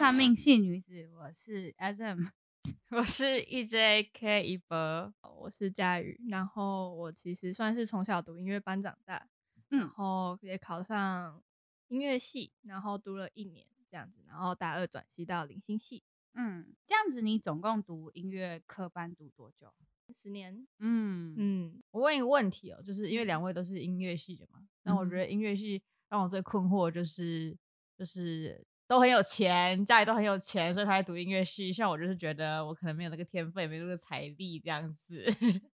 [0.00, 2.24] 到算命系女子，我是 SM，
[2.96, 6.18] 我是 EJK 一博，我是佳宇。
[6.30, 9.28] 然后我其实算是从小读音乐班长大，
[9.68, 11.42] 嗯，然后也考上
[11.88, 16.02] 音乐系，然后读了一年这样子，然后大二转系到零星系。
[16.32, 19.70] 嗯，这样子你总共读音乐科班读多久？
[20.14, 20.66] 十年。
[20.78, 27.54] 嗯嗯，我问一个问题哦，就是因为两位都是音乐系的嘛，那、嗯、我觉得音乐系让我最困惑就是
[27.98, 28.66] 就是。
[28.90, 31.72] 都很有钱，家里都很有钱，所以他在读音乐系。
[31.72, 35.24] 像我就是觉得我可能没有那个天分，也没有那个财力这样子。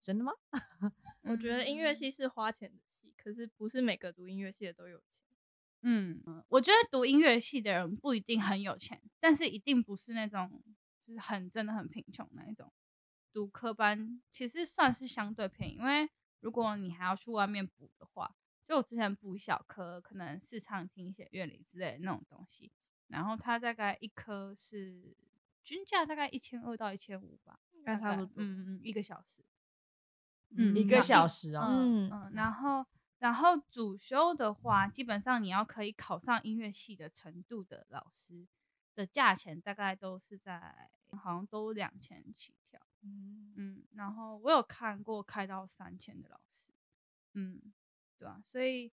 [0.00, 0.32] 真的吗？
[1.28, 5.06] 我觉得音乐系是花钱的系，可是不是每个读音乐系的都有钱。
[5.82, 10.64] 嗯，我觉得读音乐系的人不一定很有钱，但是一定不是那种
[11.02, 12.72] 就是很真的很贫穷那一种。
[13.34, 16.08] 读科班其实算是相对便宜，因为
[16.40, 18.34] 如果你还要去外面补的话。
[18.66, 22.72] 就我之前补小科，可能视唱、听写、乐理之类的那种东西，
[23.08, 25.14] 然后它大概一科是
[25.62, 28.32] 均价大概一千二到一千五吧，应该差不多。
[28.36, 29.44] 嗯嗯，一个小时。
[30.56, 31.66] 嗯，一个小时哦。
[31.68, 32.86] 嗯嗯，然后
[33.18, 38.46] 然后主修的话，基本上你要可以考上音乐系的程度的老师
[38.94, 42.80] 的价钱，大概都是在好像都两千起跳。
[43.02, 46.72] 嗯嗯，然后我有看过开到三千的老师。
[47.34, 47.60] 嗯。
[48.24, 48.90] 对啊，所以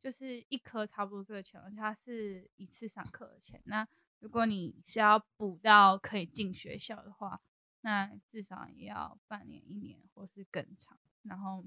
[0.00, 3.60] 就是一科差不多这个钱，而且它是一次上课的钱。
[3.64, 3.86] 那
[4.18, 7.40] 如果你是要补到可以进学校的话，
[7.80, 10.98] 那至少也要半年、一年，或是更长。
[11.22, 11.64] 然后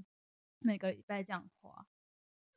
[0.59, 1.87] 每个礼拜这样花。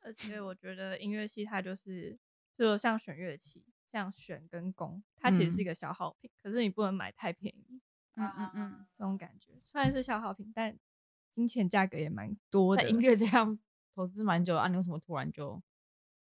[0.01, 2.19] 而且我觉得音乐系它就是，
[2.57, 7.81] 就说像选乐器，像选跟弓，它其实是一个消耗品，嗯、可是你不能买太便宜。
[8.15, 10.77] 嗯嗯嗯，这种感觉虽然是消耗品，但
[11.33, 12.89] 金钱价格也蛮多的。
[12.89, 13.57] 音乐这样。
[13.95, 15.61] 投资蛮久啊，你为什么突然就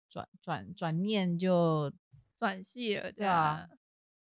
[0.08, 1.92] 转转转念就
[2.38, 3.12] 转系了？
[3.12, 3.68] 对啊，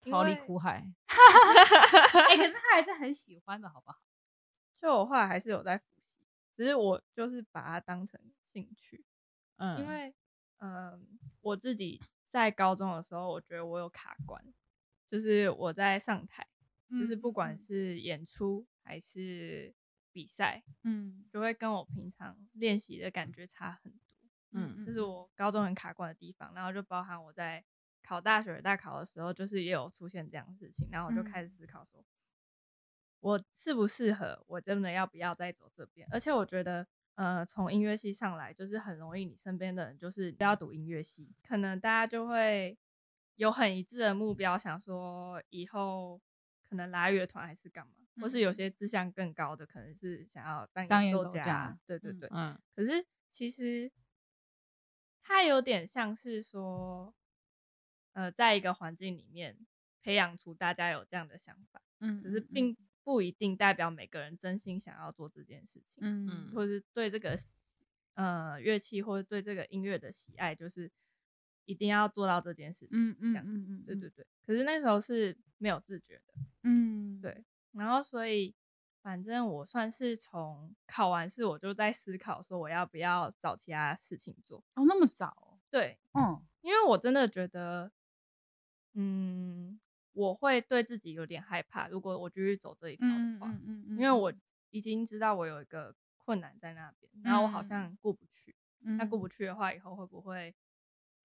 [0.02, 0.92] 逃离苦海。
[1.08, 4.00] 哎、欸，可是他还是很喜欢的，好不好？
[4.76, 6.24] 就我后来还是有在复习，
[6.58, 8.20] 只是我就是把它当成
[8.52, 9.06] 兴趣。
[9.58, 10.16] 嗯，因为
[10.58, 11.00] 嗯、呃，
[11.42, 14.44] 我自己在高中的时候，我觉得我有卡关，
[15.08, 16.48] 就是我在上台，
[16.90, 19.76] 嗯、就是不管是演出还是。
[20.16, 24.00] 比赛，嗯，就会跟我平常练习的感觉差很多，
[24.54, 27.62] 嗯，这是我高中很卡关的地方，然后就包含我在
[28.02, 32.08] 考大学大考的时候，就是也有出现这样的事情，然后我就开始思考说，嗯、
[33.20, 36.08] 我适不适合，我真的要不要再走这边？
[36.10, 42.78] 而且我觉得，呃，从音乐系上来，就是很容易，你身边的人就是都要读音乐系，可能大家就会
[43.36, 46.22] 有很一致的目标，想说以后
[46.64, 48.05] 可能拉乐团还是干嘛。
[48.22, 51.78] 或是有些志向更高的，可能是想要当演奏家。
[51.86, 52.58] 对对对，嗯。
[52.76, 53.92] 可是其实
[55.22, 57.14] 他有点像是说，
[58.14, 59.58] 呃，在一个环境里面
[60.02, 62.22] 培养出大家有这样的想法，嗯。
[62.24, 66.52] 可是并不一定代表每个人真心想要做这件事情，嗯嗯。
[66.54, 67.38] 或是对这个
[68.14, 70.90] 呃乐器或者对这个音乐的喜爱，就是
[71.66, 73.84] 一定要做到这件事情，嗯嗯，这样子。
[73.86, 74.26] 对对对。
[74.42, 76.34] 可是那时候是没有自觉的，
[76.64, 77.44] 嗯，对。
[77.76, 78.56] 然后，所以
[79.02, 84.64] 反正我算是从考完试，我就在思考说我要不要找其他事情做。
[84.76, 85.60] 哦，那么早？
[85.70, 87.92] 对，嗯，因为我真的觉得，
[88.94, 89.80] 嗯，
[90.14, 91.88] 我会对自己有点害怕。
[91.90, 94.34] 如果我继续走这一条的话，嗯嗯嗯，因为我
[94.72, 98.56] 已经知道我有一个困难在那边，然后我好像过不去。
[98.80, 100.56] 那过不去的话，以后会不会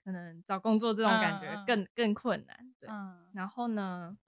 [0.02, 2.74] 可能找工作这种感觉更更困难？
[2.80, 2.88] 对，
[3.32, 4.18] 然后呢，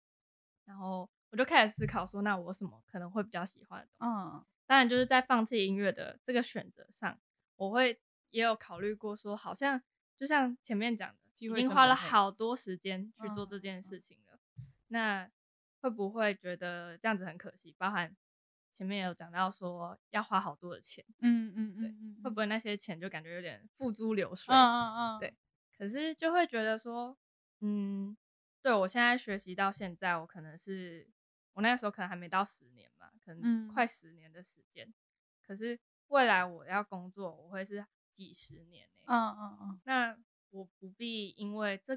[0.64, 1.10] 然后。
[1.32, 4.20] 我就开始思考说，那我什么可能会比较喜欢的东西？
[4.20, 7.18] 嗯，当然就是在放弃音乐的这个选择上，
[7.56, 7.98] 我会
[8.28, 9.80] 也有考虑过，说好像
[10.18, 15.30] 就像前面讲的，已经花了好多时间去做这件事情了，嗯，那
[15.80, 17.74] 会不会觉得这样子很可惜？
[17.78, 18.14] 包含
[18.74, 24.54] 前面也有讲到说要花好多的钱，嗯嗯对，会不会那些钱就感觉有点付诸流水？
[24.54, 25.34] 嗯嗯嗯，对，
[25.78, 27.16] 可是就会觉得说，
[27.60, 28.14] 嗯，
[28.60, 31.08] 对我现在学习到现在，我可能是。
[31.54, 34.88] 我那个时候可能还没到十年嘛，可能快十年的时间。
[34.88, 34.94] 嗯、
[35.46, 35.78] 可是
[36.08, 39.04] 未来我要工作，我会是几十年呢？
[39.06, 39.80] 嗯嗯嗯。
[39.84, 40.18] 那
[40.50, 41.96] 我不必因为这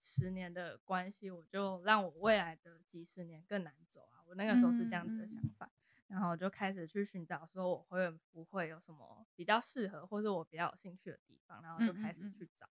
[0.00, 4.22] 十年的关系，我就让我未来的几十年更难走啊！
[4.26, 12.68] 我那个时候是这样子的想法，嗯、然后我就开始去寻找，说我会不会有什么比较适合，或是我比较有兴趣的地方，然后就开始去找。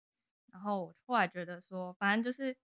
[0.47, 2.57] 然后我后来觉得说，反正就是，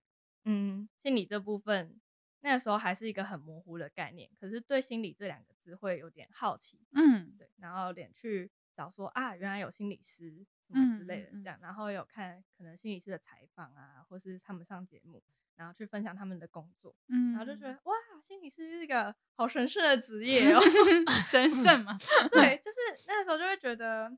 [0.45, 2.01] 嗯，心理这部分。
[2.47, 15.21] 那个时候还是一个很模糊的概念，可是对心理这两个字会有点好奇，嗯，对，然后有点去找说啊，原来有心理师什么之类的这样，然后有看可能心理师的采访啊，或是他们上节目，
[15.57, 20.61] 然后去分享他们的工作，嗯，然后就觉得哇，心理师是一个好神圣的职业哦，
[21.29, 21.99] 神圣嘛，
[22.31, 22.79] 对，就是
[23.09, 24.09] 那个时候就会觉得，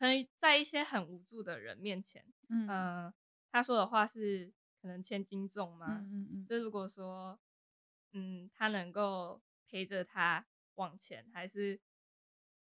[0.00, 3.14] 可能在一些很无助的人面前，嗯、呃，
[3.52, 7.38] 他说的话是可能千斤重嘛，嗯嗯嗯，就如果说，
[8.12, 10.46] 嗯，他能够陪着他
[10.76, 11.80] 往前，还是。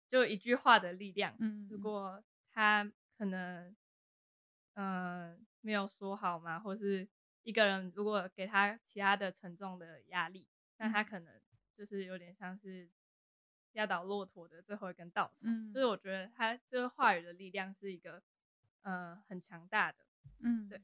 [0.09, 2.23] 就一句话的力量，嗯，如果
[2.53, 3.75] 他可能，
[4.75, 7.09] 嗯、呃，没有说好嘛，或是
[7.43, 10.47] 一个人如果给他其他的沉重的压力，
[10.77, 11.41] 那他可能
[11.75, 12.89] 就是有点像是
[13.73, 15.39] 压倒骆驼的最后一根稻草。
[15.41, 18.23] 嗯，就是我觉得他这个话语的力量是一个，
[18.83, 20.05] 呃，很强大的，
[20.39, 20.81] 嗯，对。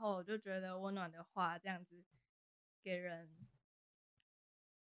[0.00, 2.02] 然后我就觉得温暖的话这样子
[2.82, 3.28] 给人。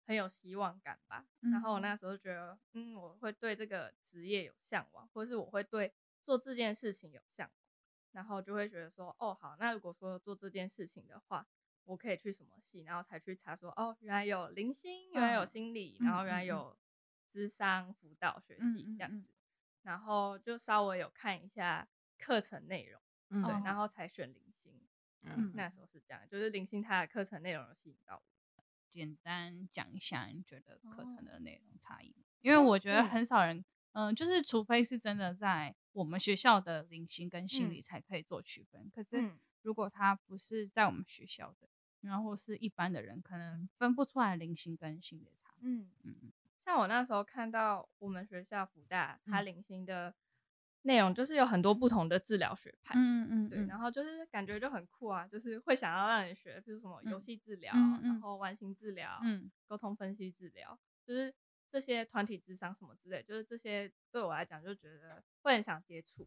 [0.04, 5.92] 很有希望感吧，然后我那时候觉得，嗯，我会对这个职业有向往，或是我会对
[6.22, 7.54] 做这件事情有向往，
[8.12, 11.44] 然后就会觉得说，哦，好，那如果说做这件事情的话，
[11.82, 16.78] 我可以去什么系，然后才去查说，哦，原来有零星，原来有心理，然后原来有
[17.28, 19.28] 智商辅导学系这样子，
[19.82, 23.02] 然后就稍微有看一下课程内容，
[23.42, 24.45] 对，然后才选灵心，
[25.36, 28.22] 嗯，那时候是这样，就是灵心它的课程内容有吸引到我。
[28.88, 32.14] 简单讲一下，你觉得课程的内容差异？
[32.40, 33.58] 因为我觉得很少人，
[33.92, 38.88] 嗯、呃，就是除非是真的在我们学校的零星跟心理才可以做区分。
[38.94, 39.32] 可是
[39.62, 41.68] 如果他不是在我们学校的，
[42.02, 45.54] 然后是一般的人，可能分不出来零星跟心理差。
[45.60, 46.32] 嗯嗯，
[46.64, 50.14] 像我那时候看到我们学校福大，他零星的。
[50.86, 61.34] 内容就是有很多不同的治疗学派，嗯嗯，对，然后就是感觉就很酷啊，就是会想要让你学，比如什么游戏治疗，嗯、然后完形治疗，嗯，沟通分析治疗，就是
[61.70, 66.26] 这些团体智商什么之类，就是这些对我来讲就觉得会很想接触。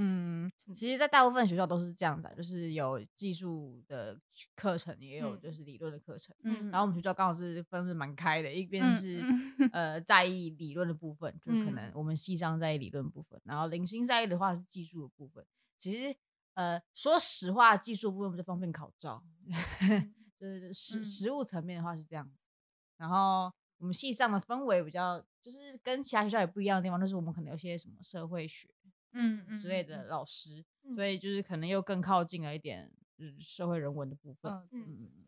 [0.00, 4.16] 嗯，其实，在大部分学校都是这样的，就是有技术的
[4.54, 6.32] 课程，也有就是理论的课程。
[6.44, 15.44] 嗯，然后我们学校刚好是分的蛮开的，一边是、嗯、呃在意理论的部分，就可能我们系上在意理论部分，然后零星在意的话是技术的部分。
[15.76, 16.16] 其实
[16.54, 19.20] 呃，说实话，技术部分不是方便考照，
[20.38, 22.36] 就是实实物层面的话是这样子。
[22.98, 28.68] 然后我们系上的氛围比较，就是跟其他学校也不一样的地方，就是我们可能有些什么社会学。
[29.12, 34.52] 嗯之类的老师，嗯、所以就是可能又更靠近了一点，嗯，社会人文的部分。
[34.70, 35.26] 嗯嗯，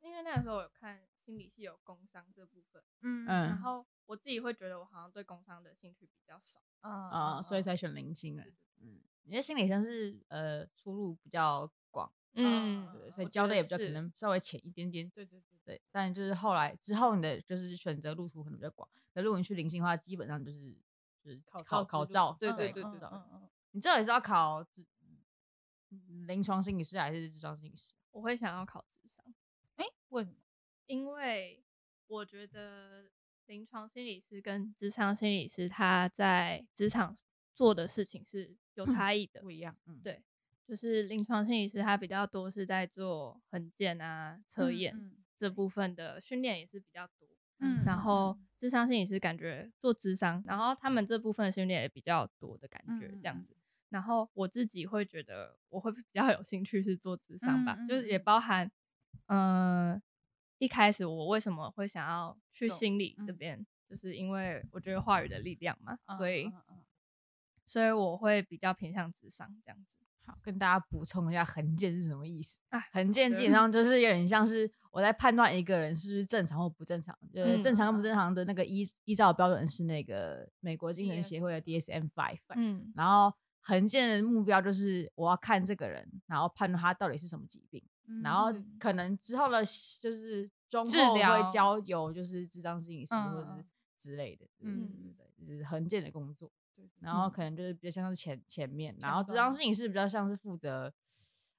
[0.00, 8.44] 因为那个时候我有看心理系有工商这部分，嗯嗯，然后我自己会觉得我好像对工商的兴趣比较少，啊啊，所以才选零星的。
[8.80, 15.10] 嗯，因为心理像是呃出路比较广，嗯，对，所以教的也比较可能稍微浅一点点。
[15.10, 20.74] 对对对对，但就是后来之后你的就是选择路途可能比较广，那如果你去零星的话，基本上就是。
[21.26, 22.90] 就是考考考照，对对对对，
[23.72, 24.64] 你这也是要考
[26.26, 27.94] 临床心理师还是智商心理师？
[28.12, 29.24] 我会想要考智商。
[29.74, 30.36] 哎，为什么？
[30.86, 31.64] 因为
[32.06, 33.10] 我觉得
[33.46, 37.18] 临床心理师跟咨商心理师他在职场
[37.52, 39.76] 做的事情是有差异的，不一样。
[39.86, 40.22] 嗯，对，
[40.64, 47.28] 就是临床心理师他比较多是在做衡鉴啊、测验这部分的训练也是比较多。
[47.58, 53.52] 嗯，然后咨商心理师感觉做智商，然后他们这部分训练也比较多的感觉，这样子。
[53.54, 58.70] 嗯、然后我自己会觉得我会比较有兴趣是做智商吧，嗯、就是也包含，
[59.26, 60.02] 嗯、呃，
[60.58, 66.50] 一开始我为什么会想要去心理这边，嗯、就是因为我觉得话语的力量嘛，嗯、所以，
[67.66, 69.98] 所以我会比较偏向智商这样子。
[70.26, 72.58] 好，跟大家补充一下，衡鉴是什么意思？
[72.92, 77.16] 衡鉴基本上就是有点像是我在判断一个人是不是正常或不正常。
[77.32, 82.38] 就是，正常跟不正常的那个依依照标准是那个美国精神协会的 DSM Five。
[82.56, 87.82] 嗯，然后衡鉴的目标就是我要看这个人，然后判断他到底是什么疾病，
[88.22, 89.62] 然后可能之后的
[90.00, 93.64] 就是中后会交由就是智障心理师或者是
[93.98, 96.50] 之类的，嗯，对，就是衡鉴的工作。
[97.00, 100.92] 然后可能就是比较像是前前面，然后咨商摄影师比较像是负责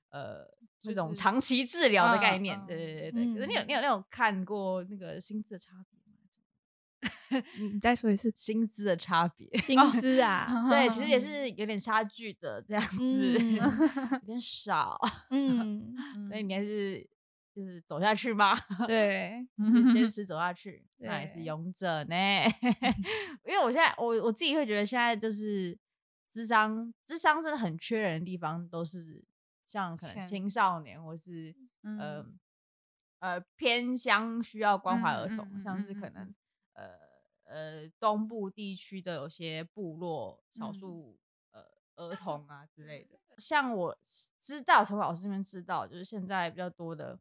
[0.09, 0.45] 呃
[0.83, 3.33] 那种长期治疗的概念，对对对对。
[3.33, 7.43] 可是你有你有那种看过那个薪资的差别吗？
[7.73, 15.95] 你再说一次薪资的差别，薪资啊，对，其实也是有点差距的这样子，有点少，嗯，
[16.29, 17.07] 所以你还是。
[17.57, 18.55] 就是走下去吗？
[18.85, 22.15] 对， 是坚持走下去，那也是勇者呢。
[23.43, 25.75] 因为我现在，我我自己会觉得，现在就是
[26.29, 29.25] 智商，智商真的很缺人的地方，都是
[29.65, 31.55] 像可能青少年，或是
[31.99, 32.23] 呃
[33.21, 36.31] 呃偏乡需要关怀儿童，像是可能
[36.73, 36.93] 呃
[37.45, 41.17] 呃东部地区的有些部落少数、
[41.53, 41.63] 嗯、
[41.95, 43.17] 呃儿童啊之类的。
[43.39, 43.97] 像我
[44.39, 47.19] 知道从老师这边知道，就是现在比较多的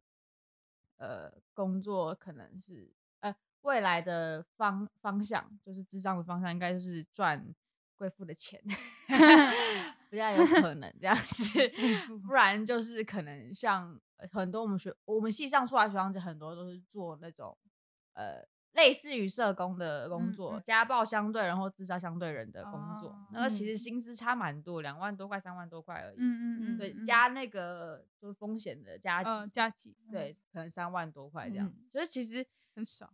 [0.97, 7.55] 呃工作可能是呃未来的方方向，就是智障的方向，应该就是赚
[7.95, 8.61] 贵妇的钱，
[10.09, 11.59] 比较有可能这样子，
[12.27, 13.99] 不然就是可能像
[14.31, 17.57] 很多我们学我们系上出来学长姐很多都是做那种
[18.13, 18.47] 呃。
[18.77, 26.17] 类似于社工的工作，嗯嗯、家暴相对人或自杀相对人的工作，哦、那个其实薪资差蛮多，两万多块、三万多块而已。
[26.19, 31.75] 嗯嗯嗯，对，加那个就是风险的加级、呃，加级，对，可能三万多块这样子。
[31.81, 33.11] 嗯、就是其实很少。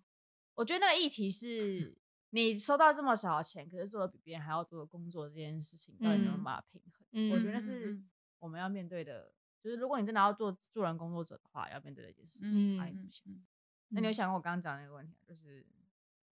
[0.56, 1.98] 我觉得那个议题是
[2.32, 7.08] 你收到这么少的钱，可是做的比别人还要多的工作这件事情，到底能不能把它平衡？
[7.14, 7.98] 嗯、我觉得是
[8.40, 9.32] 我们要面对的，
[9.64, 12.78] 就是如果你真的要做助人工作者的话，要面对的一件事情。
[12.78, 13.46] 嗯嗯
[13.94, 15.66] 那你有想过我刚刚讲那个问题，就是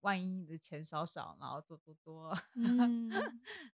[0.02, 3.08] 万一你的钱少少，然后做多多，嗯，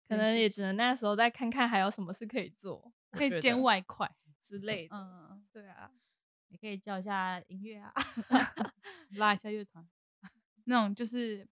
[0.08, 4.12] 可能也只能那时候再看看还有什么事可以做，可以兼外快
[4.42, 4.96] 之类的。
[4.96, 5.92] 嗯，对啊，
[6.48, 7.92] 你可以教一下音乐啊，
[9.14, 9.88] 拉一下乐团，
[10.64, 11.48] 那种就是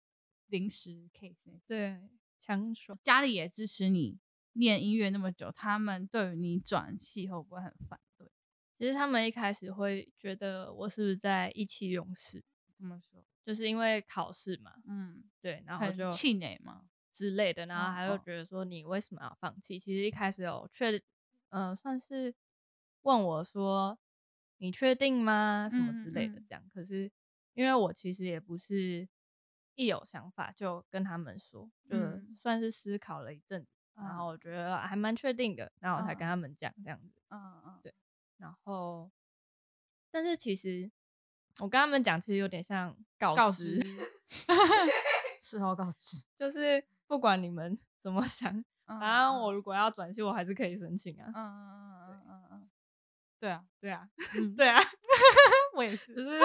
[0.47, 1.59] 临时 case。
[1.65, 2.07] 对，
[2.39, 2.95] 强说。
[3.01, 4.19] 家里也支持你
[4.53, 8.31] 念音乐那么久，他们对于你转系会不会很反对？
[8.79, 12.41] 其实他们一开始会觉得我是不是在意气用事？
[12.77, 13.21] 怎么说？
[13.43, 19.77] 就是因为考试嘛，嗯，对，然后就气馁嘛之类的，然后他就觉得说你为什么要放弃？
[19.77, 20.91] 其实一开始有确，
[21.49, 22.33] 嗯、呃，算是
[23.01, 23.99] 问我说
[24.59, 25.67] 你确定吗？
[25.69, 26.63] 什么之类的这样。
[26.63, 27.11] 嗯嗯，可是
[27.55, 29.05] 因为我其实也不是
[29.75, 31.97] 一有想法就跟他们说，就
[32.33, 37.21] 算是思考了一阵子，嗯、然后我觉得还蛮确定的，然后我才跟他们讲这样子。
[37.27, 37.93] 嗯嗯，对。
[38.39, 39.11] 然后，
[40.09, 40.89] 但是其实
[41.59, 43.79] 我跟他们讲，其实有点像告知，
[45.41, 51.27] 事后告知， 就是不管你们怎么想，反正我如果要转系，我还是可以申请啊。
[51.27, 52.69] 嗯嗯嗯嗯嗯，
[53.39, 54.09] 对啊，对啊，
[54.57, 54.79] 对啊，
[55.75, 56.39] 我也是，就是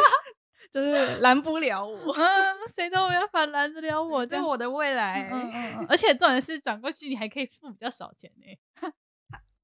[0.71, 5.29] 就是拦不了我，嗯，谁都没有法拦得了我，这是我的未来。
[5.31, 8.91] 嗯嗯，而且重点是转过去，你还可以付比较少钱呢。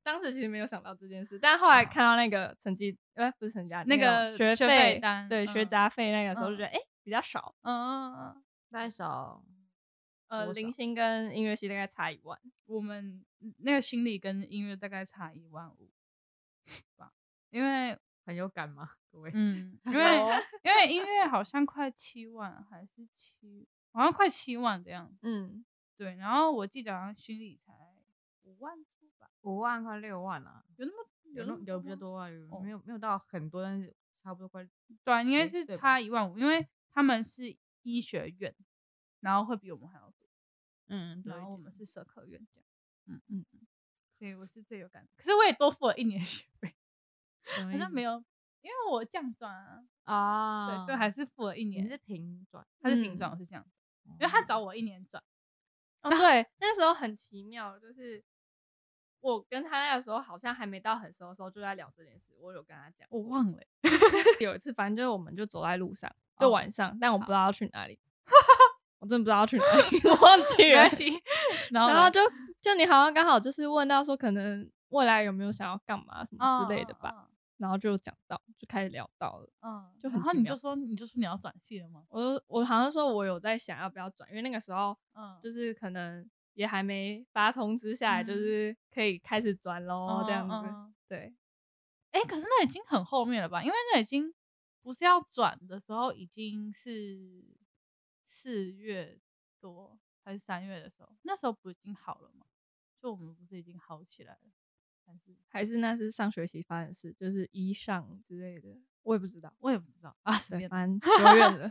[0.02, 6.80] 当时其实没有想到这件事，但后来看到那个成绩，呃、欸，不是成绩，那个学费单，对，学杂费那个时候就觉得，哎、嗯。
[6.80, 9.42] 欸，比较少，嗯嗯嗯，大概少，
[10.28, 13.24] 呃，零星跟音乐系大概差一万，我们
[13.58, 15.90] 那个心理跟音乐大概差一万五，
[16.96, 17.12] 吧，
[17.50, 18.90] 因为很有感吗？
[19.10, 20.18] 各位，嗯， 因为
[20.62, 25.64] 因为音乐好像快七万，还是七，好像快七万这样，嗯，
[25.96, 27.72] 对，然后我记得好像心理才
[28.44, 28.78] 五万。
[29.42, 34.68] 五万快六万啊，有那么有那么有比较多啊，有没有没有到很多，但是差不多快。
[35.04, 38.54] 对啊，应该是差一万五，因为他们是医学院，
[39.20, 40.28] 然后会比我们还要多。
[40.88, 42.66] 嗯，然后我们是社科院这样。
[43.06, 43.66] 嗯嗯嗯，
[44.18, 45.10] 所以我是最有感的。
[45.16, 46.74] 可是我也多付了一年学费，
[47.64, 48.22] 好像没有，
[48.60, 49.84] 因为我降转啊。
[50.04, 50.68] 啊。
[50.68, 51.84] 对，所以还是付了一年。
[51.84, 53.64] 你是平转，他是平转，我是这样，
[54.04, 55.22] 因为他找我一年转。
[56.02, 58.22] 哦，对，那时候很奇妙，就是。
[59.20, 62.32] 我跟他那个时候好像还没到很熟的时候，就在聊这件事。
[62.40, 63.58] 我有跟他讲，我忘了。
[64.40, 67.98] 有一次，反正就是我们就走在路上，就晚上，但我不知道要去哪里。
[68.98, 70.82] 我真的不知道要去哪里， 我忘记了。
[71.70, 72.20] 然后，然后就
[72.60, 77.28] 就你好像刚好就是问到说，可能未来有没有想要干嘛什么之类的吧。
[77.56, 79.48] 然后就讲到，就开始聊到了。
[79.60, 80.18] 嗯，就很。
[80.18, 82.04] 然后你就说，你就说你要转系了吗？
[82.08, 86.28] 我我好像说我有在想要不要转，因为那个时候，嗯，就是可能。
[86.54, 90.94] 也还没发通知下来，就是可以开始转喽，这样子。
[91.08, 91.34] 对，
[92.12, 93.62] 哎、欸，可是那已经很后面了吧？
[93.62, 94.32] 因为那已经
[94.82, 97.44] 不是要转的时候，已经是
[98.24, 99.20] 四月
[99.60, 101.16] 多还是三月的时候？
[101.22, 102.46] 那时候不已经好了吗？
[103.00, 104.50] 就我们不是已经好起来了？
[105.06, 110.34] 还是还是那是上学期发生的事，就是一上之类的，我也不知道，我也不知道啊，
[110.70, 111.70] 蛮久远了。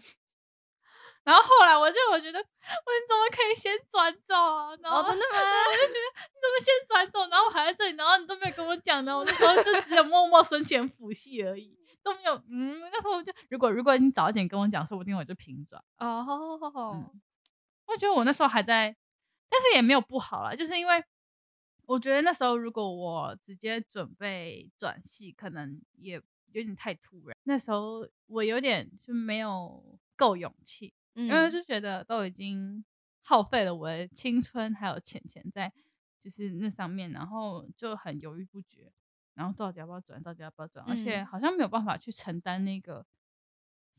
[1.24, 4.76] 然后后来我就我觉得，我你怎么可以先转走啊？
[4.82, 5.40] 然后、哦、真的 吗？
[5.40, 7.20] 我就觉得你怎么先转走？
[7.30, 9.18] 然后我还在这里，然后你都没有跟我讲呢。
[9.18, 12.34] 我那时候就只有默默深潜辅系而已，都没有。
[12.52, 15.84] 嗯，那时候我就如果如果你早一点跟我讲，说不定我就平转。
[15.98, 16.92] 哦，好好好好。
[16.94, 17.22] 嗯，
[17.86, 18.96] 我觉得我那时候还在，
[19.50, 21.04] 但是也没有不好啦，就是因为
[21.86, 26.16] 我觉得那时候如果我直接准备转系，可能也
[26.52, 27.36] 有点太突然。
[27.44, 30.94] 那时候我有点就没有够勇气。
[31.28, 32.84] 因为就觉得都已经
[33.22, 35.72] 耗费了我的青春还有钱钱在
[36.20, 38.92] 就是那上面，然后就很犹豫不决，
[39.34, 43.06] 然后到底要不要转，到底要不要转，而且好像没有办法去承担那个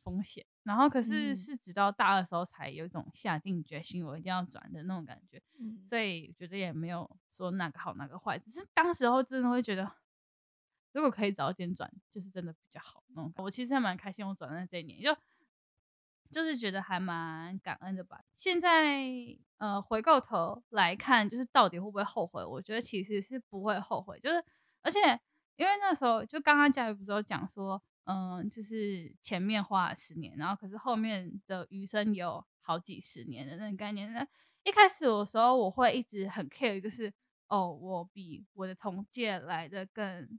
[0.02, 0.44] 风风险。
[0.64, 5.42] 然后可是是直到大二时候才有一种下定决心，我一定要转的那种感觉。
[5.58, 9.90] 嗯，所以觉得也没有说哪个好哪个坏，只是当时候真的会觉得，
[10.92, 13.02] 如果可以早点转，就是真的比较好。
[13.16, 15.16] 嗯，我其实还蛮开心，我转在这一年就。
[16.32, 18.22] 就是觉得还蛮感恩的吧。
[18.36, 19.04] 现在
[19.58, 22.44] 呃回过头来看，就是到底会不会后悔？
[22.44, 24.18] 我觉得其实是不会后悔。
[24.20, 24.44] 就是
[24.82, 25.00] 而且
[25.56, 34.12] 因为那时候就刚刚佳宇不是有讲说，嗯、就是前面花了十年，然后可是后面的余生有好几十年的那种概念。
[34.12, 34.24] 那
[34.62, 37.12] 一开始的时候，我会一直很 care，就是
[37.48, 40.38] 哦，我比我的同届来的更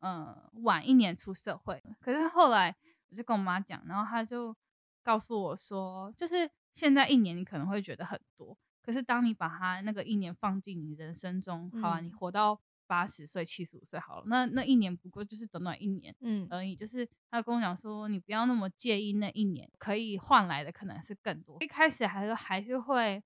[0.00, 1.82] 嗯、晚一年出社会。
[2.00, 2.76] 可是后来
[3.08, 4.56] 我就跟我妈讲，然后她就。
[5.04, 16.74] 告诉我说，就是现在一年你可能会觉得很多，可是当你把它那个一年放进你人生中，好啊，你活到八十岁、七十五岁好了，那那一年不过就是短短一年，嗯而已。
[16.74, 21.58] 就是他跟我讲说，你不要那么介意那一年，可以换来的可能是更多。
[21.60, 23.22] 一开始还是还是会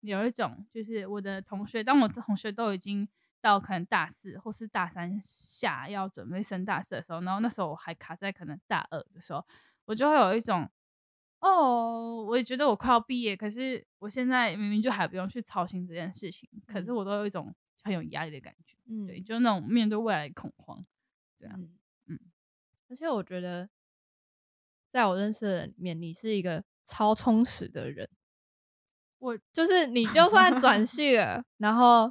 [0.00, 3.08] 有一种，就是我的同学，当我的同学都已经
[3.40, 9.44] 到可能大四或是大三下要准备升大四的时候，然后那时候我还卡在可能大二的时候，
[9.86, 10.70] 我就会有一种。
[11.44, 20.82] 哦，我也觉得我快要毕业，可是我现在明明就还不用去操心这件事情，嗯、可是我都有一种很有压力的感觉，嗯，对，就那种面对未来的恐慌，
[21.38, 21.68] 对啊，嗯，
[22.06, 22.18] 嗯，
[22.88, 23.68] 而且我觉得，
[24.90, 28.08] 在我认识的人里面，你是一个超充实的人，
[29.18, 32.10] 我就是你就算转 系了，然后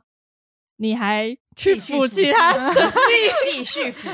[0.76, 2.54] 你还去辅其他
[3.44, 4.08] 继续辅，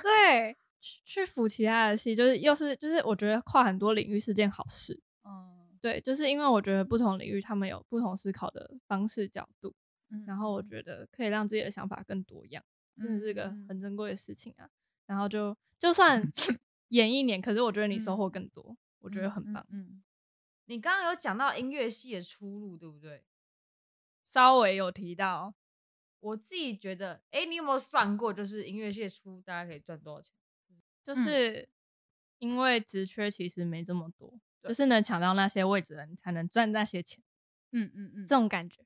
[0.00, 0.56] 对。
[1.04, 5.00] 去辅其他的系，就是又是就是我觉得跨很多领域是件好事。
[5.24, 9.74] 嗯，对，就是因为我觉得不同领域他们有不同思考的方式角度，
[10.10, 12.62] 嗯，然后我觉得可以让自己的想法更多样，
[12.98, 14.68] 真的是个很珍贵的事情啊。
[15.06, 16.22] 然后就就算
[16.88, 19.66] 演一年，可是我觉得你收获更多，我觉得很棒。
[19.70, 20.02] 嗯，嗯，
[20.66, 23.24] 你刚刚有讲到音乐系的出路，对不对？
[24.24, 25.54] 稍微有提到，
[26.20, 30.34] 我自己觉得，哎，你有没有算过，就是音乐系的出大概可以赚多少钱？
[31.04, 31.68] 就是
[32.38, 34.30] 因为职缺其实没这么多，
[34.62, 37.22] 嗯、就是能抢到那些位置的，你才能赚那些钱。
[37.72, 38.84] 嗯嗯嗯，这种感觉。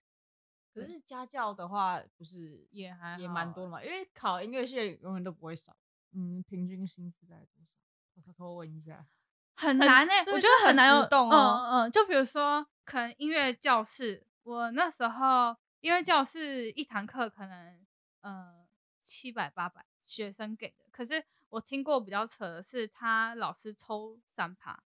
[0.75, 3.85] 可是家教的话，不是也还也蛮多的嘛？
[3.85, 5.77] 因为考音乐系永远都不会少。
[6.13, 7.79] 嗯，平均薪资在多少？
[8.15, 9.07] 我偷偷问一下。
[9.57, 11.37] 很难诶、欸，我觉得很难有动哦。
[11.37, 17.85] 嗯嗯，就比如说，可能音乐教室，我那时候音乐教室一堂课可能
[18.21, 18.67] 呃
[19.03, 21.25] 七百八百学生给的，可是。
[21.51, 24.83] 我听过比较扯的是，他老师抽三趴，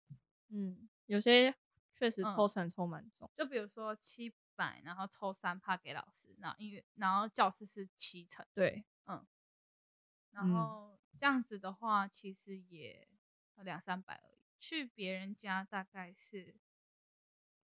[0.48, 1.54] 嗯，有些
[1.94, 9.26] 确实抽成抽蛮重，嗯，就比如说七百，然后抽三趴给老师，然后音乐，然后教室是七成，对，嗯，
[10.32, 13.08] 然后这样子的话，其实也
[13.62, 16.56] 两三百而已，去别人家大概是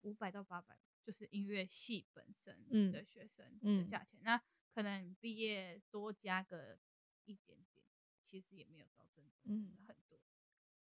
[0.00, 4.42] 五百到八百，就是音乐系本身的学生的价钱，嗯嗯，那
[4.74, 6.78] 可能毕业多加个
[7.26, 7.77] 一点点。
[8.28, 10.18] 其实也没有到真的，嗯，很多。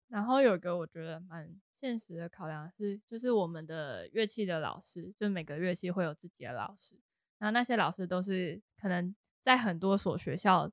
[0.08, 1.48] 然后有一个我觉得蛮
[1.80, 6.98] 现实的考量是，就是我们的乐器的老师，就每个乐器会有自己的老师，
[7.38, 10.68] 然后那些老师都是可能在很多所学校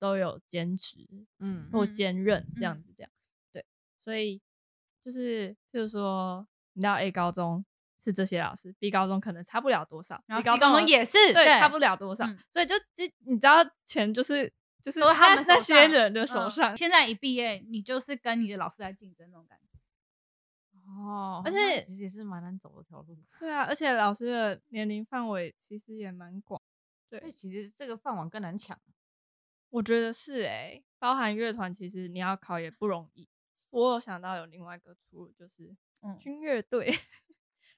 [0.00, 1.06] 都有兼职，
[1.38, 3.10] 嗯，或兼任这样子，这样，
[3.52, 3.64] 对。
[4.02, 4.42] 所以
[5.04, 7.64] 就是，譬如说，你到 A 高中
[8.02, 12.26] 是这些老师，B 高中可能差不了多少，然后 C 高中也是，对，差不了多少。
[12.52, 14.52] 所以就就你知道，钱就是。
[14.86, 19.80] 就是他们那些人的手上，嗯、现在一毕业，你就是跟你的老师来竞争那种感觉。
[20.86, 23.18] 哦，而且其实也是蛮难走的条路。
[23.36, 26.62] 对啊，而且老师的年龄范围其实也蛮广。
[27.10, 28.80] 对，所以其实这个饭碗更难抢。
[29.70, 33.28] 我觉得是哎、欸，包含乐团，其实你要考也不容易。
[33.70, 35.76] 我有想到有另外一个出路，就是
[36.20, 36.96] 军乐队。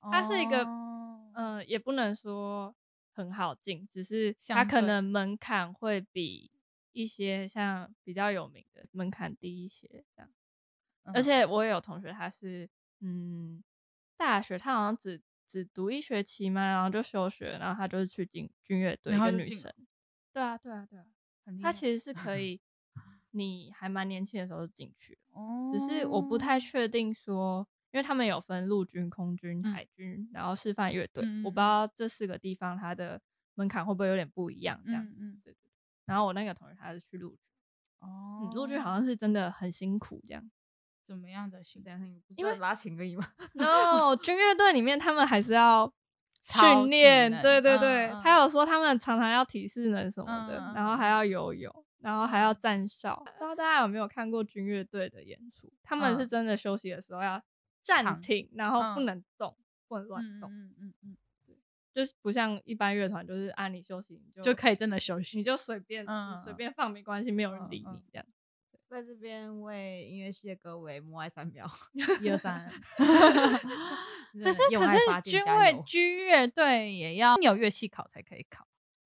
[0.03, 2.77] 嗯、它是一个，嗯、呃，也不能说
[3.15, 6.51] 很好进，只是它可能门槛会比。
[7.03, 10.29] 一些像比较有名的门槛低一些这样，
[11.05, 12.69] 嗯、而且我也有同学他是
[13.01, 13.63] 嗯
[14.17, 19.73] 大学他好像只只读一学期嘛，然后就休学，然后他就是去进军乐队，一个女生，
[20.33, 21.07] 对啊对啊对啊，
[21.63, 22.13] 他其实是。
[22.13, 22.61] 可以，
[23.31, 33.23] 你还蛮年轻的时候就进去，哦，只是我不太确定说，因为他们有分陆军、空军、海军，嗯、然后示范乐队，嗯、我不知道这四个地方它的
[33.55, 35.68] 门槛会不会有点不一样这样子，嗯、对，对。
[36.09, 37.39] 然后我那个同学他是去陆军，
[38.01, 40.51] 哦，陆军好像是真的很辛苦，这样，
[41.07, 42.35] 怎么样的辛苦？
[42.37, 43.25] 因为拉琴而已嘛。
[43.53, 45.93] No，军乐队里面他们还是要
[46.43, 53.23] 训练，对对对，他有说他们常常要体适能什么的，然后还要游泳，然后还要站哨。
[53.39, 55.71] 不知道大家有没有看过军乐队的演出？
[55.83, 57.43] 他们是真的休息的时候要
[57.83, 59.55] 暂停，然后不能动，
[59.89, 60.51] 不能乱动。
[60.51, 61.28] 嗯嗯嗯，对，
[61.99, 66.07] 就是不像一般乐团，就是按你休息，你就就可以真的休息，你就随便
[66.45, 68.25] 随便放没关系，没有人理你这样。
[68.89, 71.69] 在这边为音乐系的各位默哀三秒，
[72.23, 72.71] 一二三。
[72.97, 78.65] 可是可是军乐军乐队也要你有乐器考才可以考。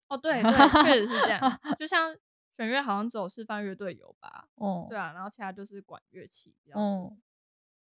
[0.08, 1.60] 哦， 对对，确实是这样。
[1.78, 2.14] 就像
[2.58, 4.48] 弦乐好像只有示范乐队有吧？
[4.56, 6.54] 哦，对啊，然后其他就是管乐器。
[6.74, 7.16] 哦，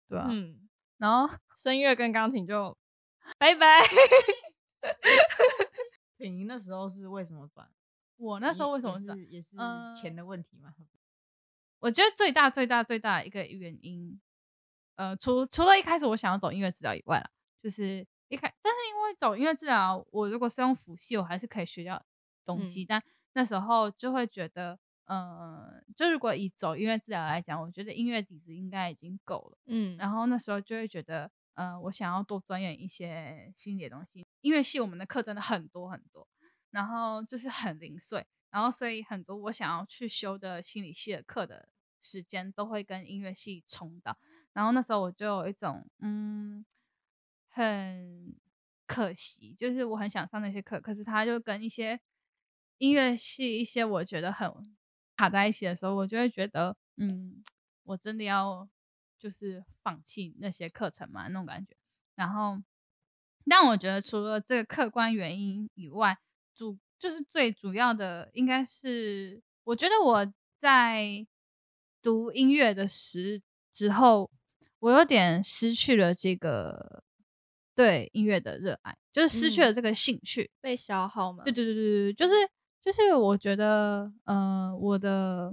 [0.08, 0.70] 对啊，嗯，
[1.00, 2.78] 然后声乐跟钢琴就
[3.38, 3.82] 拜拜。
[6.52, 7.66] 那时候是为什么转？
[8.18, 9.56] 我那时候为什么是也是
[9.96, 10.76] 钱的问题吗？
[11.80, 14.20] 我觉得最大最大最大的一个原因，
[14.96, 17.32] 呃，除除了一开始我想要走音乐治疗以外啦，
[17.64, 22.06] 就是一开，但是因为走音乐治疗，我如果是用辅系，我还是可以学到
[22.46, 22.84] 东西。
[22.84, 29.58] 嗯、但那时候就会觉得，呃，就如果以走音乐治疗来讲，我觉得音乐底子应该已经够了。
[29.68, 34.28] 嗯，然后那时候就会觉得，呃，我想要多钻研一些新的东西。
[34.42, 36.28] 音乐系我们的课真的很多很多，
[36.72, 38.26] 然后就是很零碎。
[38.50, 41.70] 然后，所以很多我想要去修的心理系的课的
[42.02, 44.18] 时间都会跟音乐系冲到。
[44.52, 46.66] 然后那时候我就有一种，嗯，
[47.48, 48.36] 很
[48.86, 52.02] 可惜，就是我很想上那些课，可是他就跟一些
[52.78, 54.76] 音乐系一些我觉得很
[55.16, 57.42] 卡在一起的时候，我就会觉得，嗯，
[57.84, 58.68] 我真的要
[59.18, 61.78] 就是放弃那些课程嘛，那种感觉。
[62.16, 62.62] 然后，
[63.46, 66.20] 但我觉得除了这个客观原因以外，
[66.62, 71.26] 主就是最主要的，应该是我觉得我在
[72.04, 73.42] 读音乐的时
[73.74, 74.30] 之后，
[74.78, 77.02] 我有点失去了这个
[77.74, 81.44] 对音乐的热爱，就是失去了这个兴趣，嗯、被消耗嘛。
[81.44, 82.34] 对对对对对，就是
[82.80, 85.52] 就是我觉得，呃，我的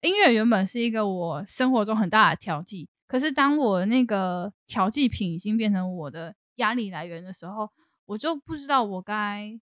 [0.00, 7.70] 音乐原本是一个我生活中很大的调剂，可是当我那个调剂品已经变成我的压力来源的时候，
[8.06, 9.60] 我就不知道我该。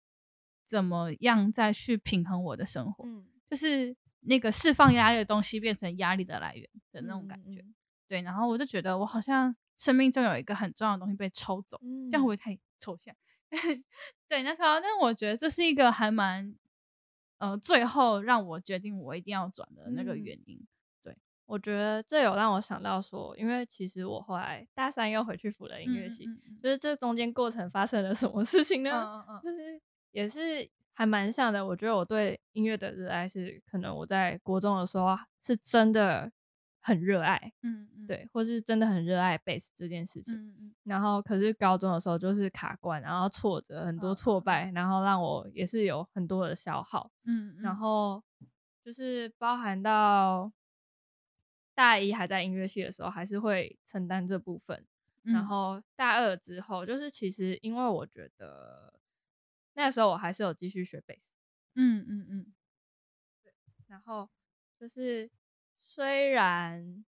[0.71, 3.05] 怎么样再去平衡我的生活？
[3.05, 7.61] 嗯，就是那个释放压力的东西变成压力的来源的那种感觉。
[7.61, 7.75] 嗯、
[8.07, 13.13] 对，然后我就觉得我好像生命中有一个很重要的东西被抽走，嗯、这样会不会太抽象？
[14.29, 16.55] 对，那时候，但我觉得这是一个还蛮
[17.39, 20.57] 呃，最后让我决定我一定要转的那个原因。
[20.57, 20.69] 嗯、
[21.03, 28.91] 对，我觉得这有让我想到说，因为其实我后来大三又回去辅了音乐系，嗯嗯嗯、就是这中间过程发生了什么事情呢？
[28.93, 29.83] 嗯嗯嗯、就是。
[30.13, 36.31] 也是还蛮像的，我觉得我对音乐的热爱是，可能我在国中的时候是真的
[36.81, 38.07] 很热爱，嗯，嗯。
[38.07, 48.21] 对，或是真的很热爱贝斯这件事情，嗯嗯，然后可是高中的时候就是卡关，然后挫折很多挫败，然后让我也是有很多的消耗，嗯，嗯，然后
[48.85, 50.51] 就是包含到
[51.73, 54.85] 大一还在音乐系的时候，还是会承担这部分，
[55.23, 58.93] 嗯，然后大二之后，就是其实因为我觉得。
[59.81, 61.33] 那时候我还是有继续学贝斯，
[61.75, 62.55] 嗯嗯嗯，
[63.43, 63.51] 对。
[63.87, 64.29] 然后
[64.79, 65.31] 就是
[65.83, 67.03] 虽然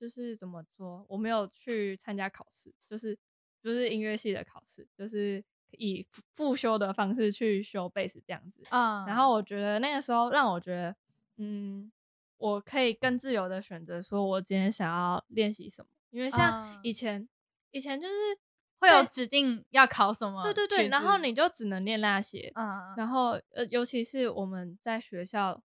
[0.00, 3.14] 就是怎么说，我没有去参加考试，就是
[3.62, 8.62] 就是音乐系的考试，就是以复修的方式去修贝斯这样子。
[8.70, 9.04] 嗯。
[9.04, 10.96] 然后我觉得那个时候让我觉得，
[11.36, 11.92] 嗯，
[12.38, 17.28] 我可以更自由的选择，说我今天想要练习什么，因为像以前，嗯、
[17.72, 18.14] 以前就是。
[18.80, 20.42] 会有指定要考什么？
[20.44, 22.52] 对对对，然后你就只能练那些。
[22.54, 25.60] 嗯，然后呃，尤其是我们在学校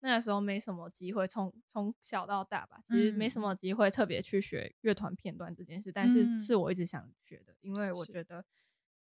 [0.00, 5.90] 那个时候没什么机会，从从小到大吧，其实没什么机会特别去学乐团片段这件事。
[5.90, 8.44] 但是是我一直想学的，因为我觉得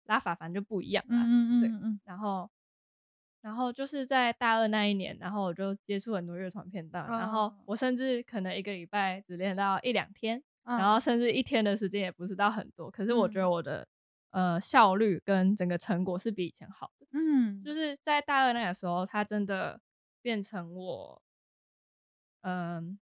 [0.05, 1.23] 拉法反正就不一样啦。
[1.25, 2.51] 嗯嗯对，然后
[3.41, 10.43] 然后就是在大二那一年，然后我就接触很多乐团片段，然后我甚至可能一个礼拜只练到一两天。
[10.65, 13.87] 然后甚至一天的时间也不是到很多，可是我觉得我的、
[14.31, 17.07] 嗯、呃效率跟整个成果是比以前好的。
[17.11, 19.81] 嗯，就是在大二那个时候，它真的
[20.23, 21.23] 变成我
[22.43, 22.99] 嗯、呃、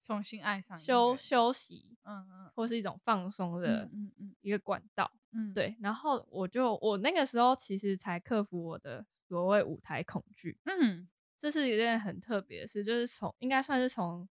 [0.00, 4.34] 重新爱上休休息，嗯嗯，或是一种放松的嗯嗯。
[4.40, 5.76] 一个管道，嗯，对。
[5.80, 14.28] 然后我就我那个时候其实才克服我的所谓舞台恐惧，嗯，这是一件很特别的事，就是从应该算是从。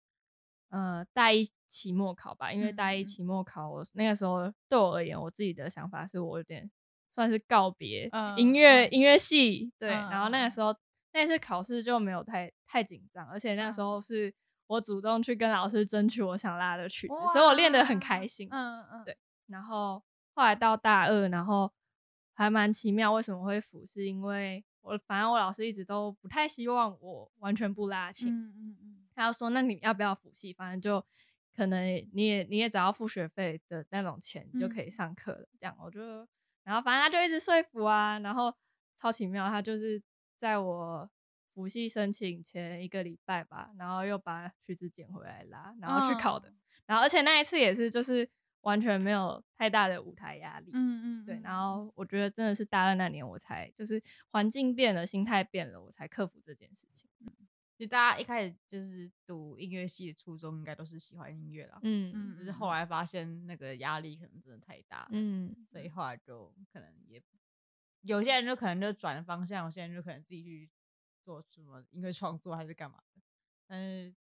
[0.70, 6.70] 呃，大一期末考吧，因为大一期末考，我那个时候对我而言，我自己的想法是我有点
[7.14, 9.90] 算是告别音乐、嗯、音乐系，对。
[9.90, 10.74] 嗯、然后那个时候
[11.12, 14.32] 那次考试就没有太太紧张，而且那个时候是
[14.68, 18.48] 我主动去跟老师争取我想拉的曲子，所以我练得很开心。
[18.50, 19.16] 嗯嗯，对。
[19.48, 20.02] 然后
[20.34, 21.72] 后来到大二，然后
[22.32, 23.84] 还蛮奇妙，为什么会辅？
[23.84, 28.32] 是因为我反正我老师一直都不太希望我完全不拉琴。
[28.32, 28.99] 嗯嗯嗯。
[29.20, 30.52] 他就说：“那你要不要辅系？
[30.52, 31.04] 反正就
[31.54, 36.00] 可能你也你也只要付学费的那种钱，你就可以上课了。”这样我就，
[36.64, 38.54] 然后反正他就一直说服啊，然后
[38.96, 40.02] 超奇妙，他就是
[40.36, 41.10] 在我
[41.54, 46.52] 辅系申请前一个礼拜吧，然后又把曲子捡回来啦，然后去考的。
[46.86, 48.28] 然后而且那一次也是就是。
[48.62, 51.40] 完全没有太大的舞台压力，嗯嗯，对。
[51.42, 57.08] 然后我觉得真的是大二那年，我才就是环境变了，心态变了，我才克服这件事情。
[57.20, 57.32] 嗯，
[57.80, 61.78] 其实大家一开始就是读音乐系的初衷，应该都是喜欢音乐啦。
[61.82, 62.36] 嗯嗯。
[62.36, 67.22] 只是后来发现那个压力可能真的太大，嗯，所以后来就可能也
[68.02, 70.68] 有些人就可能就转方向，有些人就可能自己去
[71.24, 73.22] 做什么音乐创作还是干嘛的。
[73.66, 74.14] 但是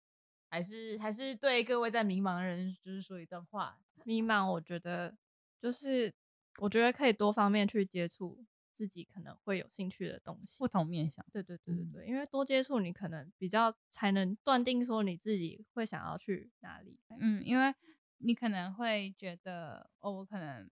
[0.51, 3.79] 还是还是对各位在迷茫的人，就是说一段话。
[4.05, 5.17] 迷茫，我觉得
[5.59, 6.13] 就是
[6.59, 8.45] 我觉得可以多方面去接触
[8.77, 11.25] 自己可能会有兴趣的东西，不同面向。
[11.31, 16.99] 对对对对对，嗯、因为多接触，你可能比较才能断定说你自己会想要去哪里。
[17.19, 17.73] 嗯，因为
[18.19, 20.69] 你可能会觉得哦，我可能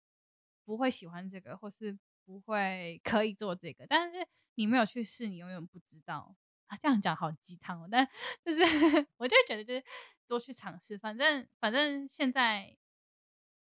[0.67, 6.37] 不会喜欢这个，或是不会可以做这个，但是你没有去试，你永远不知道。
[6.67, 8.07] 啊，这样讲好鸡汤哦，但
[8.45, 8.61] 就是
[9.17, 9.83] 我就觉得就是
[10.27, 12.77] 多去尝试，反正反正现在。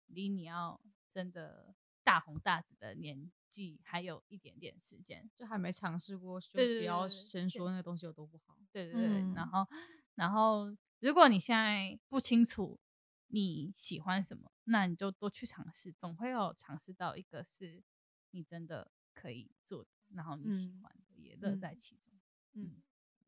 [0.09, 0.79] 离你要
[1.11, 8.57] 真的大红大紫的年纪还有一点点时间，就还没尝试过，就不要先说那个东西有多不好。
[8.71, 9.67] 对对对，嗯、然后
[10.15, 12.79] 然后如果你现在不清楚
[13.27, 17.83] 你喜欢什么，那你就多去尝试，总会有尝试到一个是
[18.31, 22.13] 你真的可以做的，然后你喜欢的、嗯、也乐在其中。
[22.53, 22.81] 嗯，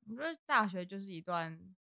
[0.08, 1.76] 我觉得大学就是一段。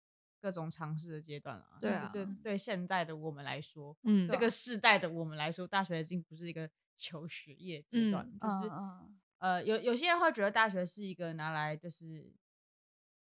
[0.41, 12.33] 各种尝试的阶段啊，对啊，对对，现在的我们来说，嗯，这个世代的我们来说，大学已经不是一个求学业阶段，嗯、就是、嗯、呃，有有些人会觉得大学是一个拿来就是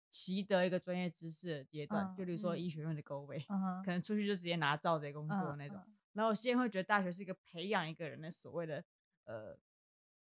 [0.09, 8.83] 习得一个专业知识的阶段，嗯、就比如说医学院的高位，嗯、可能出去就直接拿照着工作那种，嗯、然后有些人会觉得大学是一个培养一个人的所谓的
[9.25, 9.57] 呃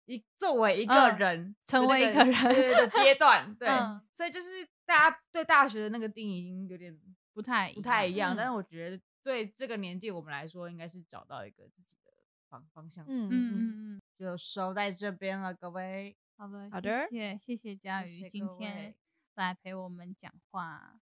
[0.05, 4.67] 一作为一个人、嗯、成为一个人的阶段，对，嗯、所以就是。
[4.83, 6.93] 大家对大学的那个定义已经有点
[7.31, 12.10] 不太不太一样，但是我觉得对这个年纪我们来说，应该是找到一个自己的
[12.51, 13.05] 方方向。
[13.07, 16.15] 嗯嗯嗯，就收在这边了，各位。
[16.37, 18.93] 好的，好的，谢谢谢谢佳瑜今天
[19.35, 20.99] 来陪我们讲话。